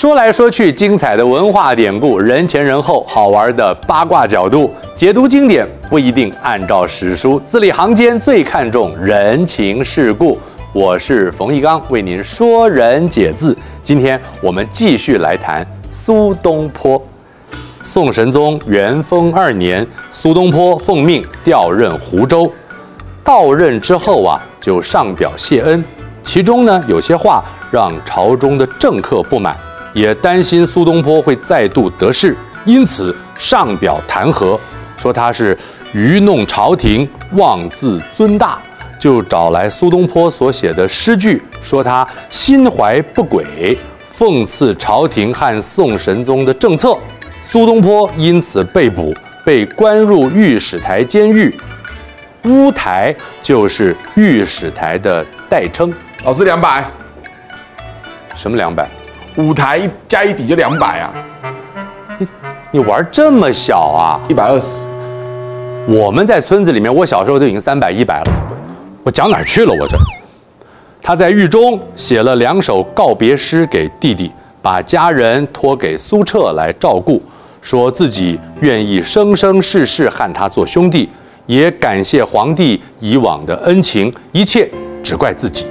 [0.00, 10.38] 说来说去，精彩的文化典故，人前人后，好玩的八卦角度，解读经典不一定按照史书，字里行间最看重人情世故。
[10.72, 13.54] 我是冯翊纲，为您说人解字。
[13.82, 16.98] 今天我们继续来谈苏东坡。
[17.82, 22.50] 宋神宗元丰二年，苏东坡奉命调任湖州。
[23.22, 25.84] 到任之后啊，就上表谢恩，
[26.22, 29.54] 其中呢有些话让朝中的政客不满，
[29.92, 34.58] 也担心苏东坡会再度得势，因此上表弹劾，
[34.96, 35.56] 说他是
[35.92, 38.60] 愚弄朝廷，妄自尊大，
[38.98, 43.76] 就找来苏东坡所写的诗句，说他心怀不轨，
[44.14, 46.96] 讽刺朝廷和宋神宗的政策。
[47.42, 49.12] 苏东坡因此被捕，
[49.44, 51.52] 被关入御史台监狱。
[52.44, 55.92] 乌台就是御史台的代称。
[56.24, 56.88] 老师，两百。
[58.36, 58.88] 什么两百？
[59.36, 61.12] 五台加一底就两百啊。
[62.18, 62.26] 你
[62.72, 64.20] 你玩这么小啊？
[64.28, 64.78] 一百二十。
[65.86, 68.32] 我们在村子里面，我小时候就已经三百一百了。
[69.02, 69.72] 我讲哪儿去了？
[69.80, 69.96] 我这。
[71.02, 77.22] 他在狱中写了两首告别诗给弟弟，把家人托给苏澈来照顾。
[77.62, 81.08] 说自己愿意生生世世和他做兄弟，
[81.46, 84.70] 也感谢皇帝以往的恩情，一切
[85.02, 85.66] 只怪自己。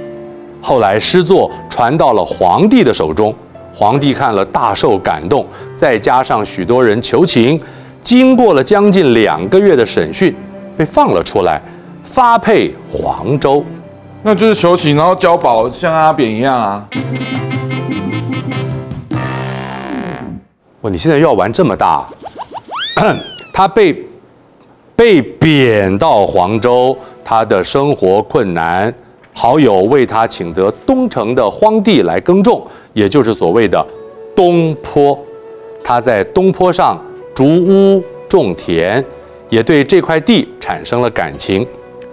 [0.60, 3.34] 后来诗作传到了皇帝的手中，
[3.80, 7.58] 皇帝看了大受感动，再加上许多人求情，
[8.02, 10.34] 经过了将近两个月的审讯，
[10.76, 11.58] 被放了出来，
[12.04, 13.64] 发配黄州。
[14.22, 16.86] 那就是求情，然后交保，像阿扁一样啊。
[20.82, 20.90] 哇！
[20.90, 22.04] 你现在又要玩这么大？
[23.50, 23.96] 他被
[24.94, 28.94] 被贬到黄州，他的生活困难，
[29.40, 33.82] 好友为他请得东城的荒地来耕种，也就是所谓的
[34.36, 35.18] 东坡。
[35.82, 37.02] 他在东坡上
[37.34, 39.02] 筑屋种田，
[39.48, 41.66] 也对这块地产生了感情，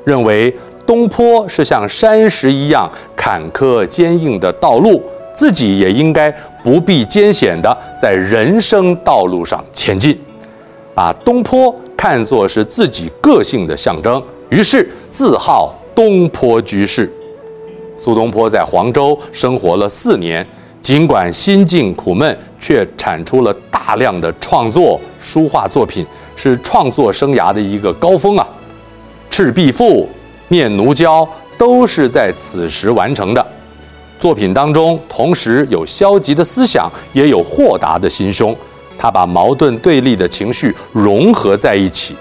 [0.06, 0.56] 认为
[0.86, 5.04] 东坡是像山石一样坎坷坚硬的道路，
[5.36, 6.34] 自己也应该。
[6.64, 10.18] 不必艰险的在人生道路上前进，
[10.94, 17.10] 把东坡看作是自己个性的象征，于是自号东坡居士。
[18.08, 20.48] 苏东坡在黄州生活了四年，
[20.82, 28.48] 尽管心境苦闷，却产出了大量的创作书画作品，是创作生涯的一个高峰啊。
[29.36, 30.04] 《赤壁赋》
[30.48, 31.26] 《念奴娇》
[31.58, 33.46] 都是在此时完成的。
[34.22, 38.56] 作品当中，同时有消极的思想，也有豁达的心胸。
[38.98, 42.16] 他把矛盾对立的情绪融合在一起，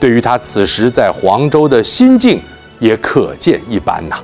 [0.00, 2.40] 对于他此时在黄州的心境，
[2.80, 4.18] 也可见一斑呐。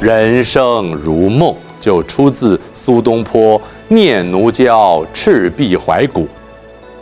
[0.00, 6.22] 人生如梦，就出自苏东坡《念奴娇·赤壁怀古》。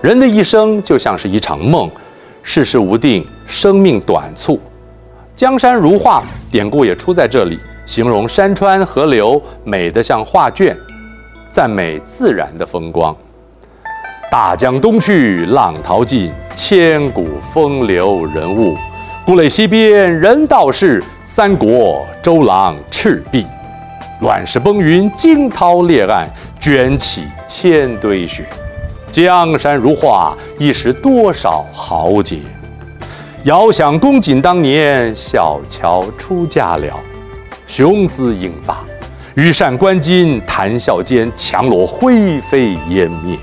[0.02, 1.88] 人的一生就像是一场梦，
[2.42, 4.60] 世事无定，生命短促。
[5.36, 6.20] 江山如画，
[6.50, 7.56] 典故也出在这里。
[7.86, 10.76] 形容山川河流美得像画卷，
[11.52, 13.16] 赞美自然的风光。
[14.28, 18.76] 大江东去，浪淘尽，千古风流人物。
[19.24, 21.02] 故垒西边人道是，
[21.38, 23.46] 三国周郎赤壁。
[24.22, 26.26] 乱世崩云，惊涛裂岸，
[26.58, 28.44] 卷起千堆雪。
[29.12, 32.40] 江山如画，一时多少豪杰。
[33.44, 36.92] 遥想公瑾当年，小乔出嫁了。
[37.68, 38.78] 雄姿英发，
[39.36, 43.38] 羽扇纶巾，谈笑间，樯橹灰飞烟灭。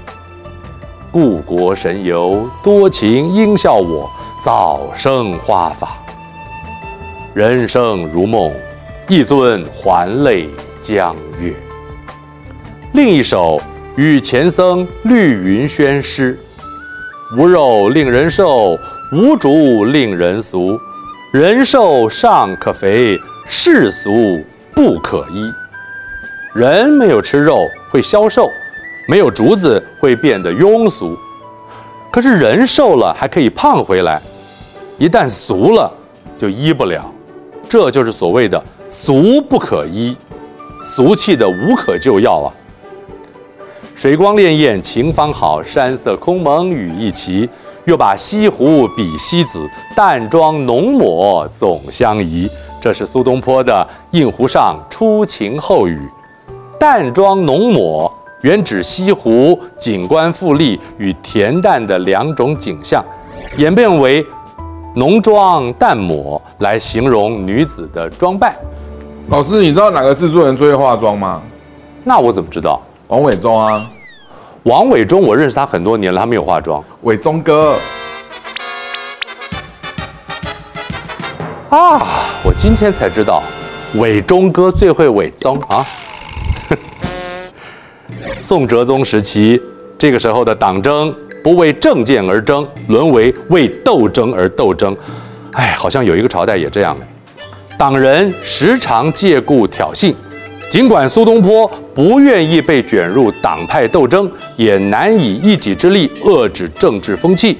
[1.13, 4.11] 故国神游，多情应笑我，
[4.43, 5.95] 早生华发。
[7.35, 8.49] 人生如梦，
[9.09, 10.47] 一尊还酹
[10.81, 11.53] 江月。
[12.93, 13.61] 另一首
[13.97, 16.39] 与钱僧绿云轩诗：
[17.37, 18.79] 无肉令人瘦，
[19.11, 20.79] 无竹令人俗。
[21.33, 23.19] 人瘦尚可肥。
[23.45, 24.41] 世俗
[24.73, 25.51] 不可依，
[26.55, 27.59] 人没有吃肉
[27.91, 28.49] 会消瘦，
[29.09, 31.15] 没有竹子会变得庸俗。
[32.13, 34.21] 可是人瘦了还可以胖回来，
[34.97, 35.91] 一旦俗了
[36.39, 37.11] 就医不了。
[37.75, 40.15] 这就是所谓的俗不可医，
[40.81, 42.47] 俗气的无可救药啊。
[43.93, 47.49] 水光潋滟晴方好，山色空蒙雨亦奇。
[47.83, 52.49] 又把西湖比西子，淡妆浓抹总相宜。
[52.81, 53.85] 这是苏东坡的
[54.17, 55.99] 《印湖上初晴后雨》，
[56.79, 58.11] 淡妆浓抹
[58.41, 63.03] 原指西湖景观富丽与恬淡的两种景象，
[63.57, 64.25] 演变为
[64.95, 68.55] 浓妆淡抹来形容女子的装扮。
[69.27, 71.41] 老师，你知道哪个制作人最会化妆吗？
[72.05, 72.81] 那我怎么知道？
[73.07, 73.81] 王伟忠啊，
[74.63, 76.81] 王伟忠，我认识他很多年了，他没有化妆。
[77.01, 77.75] 伟忠哥。
[81.69, 81.99] 啊，
[82.45, 83.43] 我今天才知道，
[83.95, 85.85] 伟忠哥最会伪装啊。
[88.41, 89.61] 宋哲宗时期，
[89.97, 91.13] 这个时候的党争
[91.45, 94.97] 不为政见而争，沦为为斗争而斗争。
[95.51, 96.97] 哎，好像有一个朝代也这样。
[97.77, 100.11] 党人时常借故挑衅，
[100.71, 104.27] 尽管苏东坡不愿意被卷入党派斗争，
[104.57, 107.59] 也难以一己之力遏制政治风气。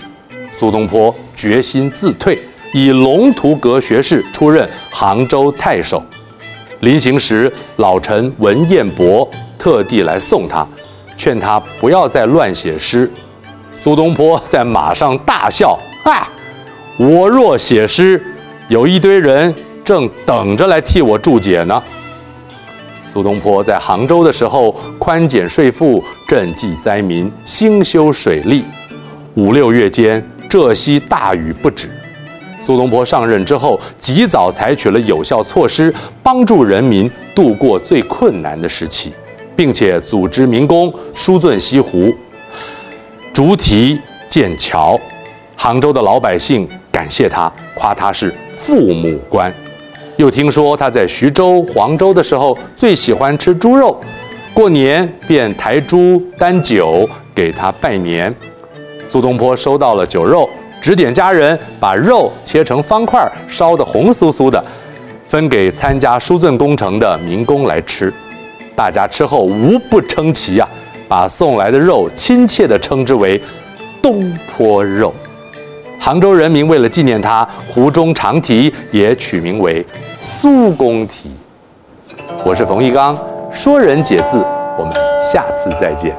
[0.59, 2.39] 苏东坡决心自退，
[2.73, 6.03] 以龙图阁学士出任杭州太守。
[6.79, 9.29] 临行时，老臣文彦博
[9.59, 10.67] 特地来送他，
[11.15, 13.07] 劝他不要再乱写诗。
[13.85, 16.27] 苏东坡在马上大笑：“啊，
[16.97, 18.19] 我若写诗，
[18.67, 19.53] 有一堆人
[19.83, 21.83] 正等着来替我注解呢。”
[23.05, 28.63] 苏东坡在杭州的时候，宽减税赋，赈济灾民，兴修水利。
[29.35, 31.87] 五六月间，浙西大雨不止。
[32.65, 35.93] 苏东坡上任之后，及早采取了有效措施，
[36.23, 39.13] 帮助人民度过最困难的时期，
[39.55, 42.11] 并且组织民工疏浚西湖、
[43.35, 43.99] 竹堤
[44.29, 44.97] 建桥。
[45.57, 49.53] 杭州的老百姓感谢他，夸他是父母官。
[50.15, 53.99] 又听说他在徐州、黄州的时候最喜欢吃猪肉，
[54.53, 57.05] 过年便抬猪担酒
[57.35, 58.33] 给他拜年。
[59.11, 60.49] 苏东坡收到了酒肉。
[60.81, 64.63] 指点家人把肉切成方块，烧得红酥酥的，
[65.27, 68.13] 分给参加疏浚工程的民工来吃。
[68.77, 70.69] 大家吃后无不称奇啊，
[71.07, 73.42] 把送来的肉亲切地称之为
[74.02, 75.13] “东坡肉”。
[76.00, 79.86] 杭州人民为了纪念他，湖中长堤也取名为
[80.22, 81.31] “苏公堤”。
[82.46, 83.18] 我是冯玉刚，
[83.52, 84.44] 说人解字，
[84.78, 86.16] 我们下次再见。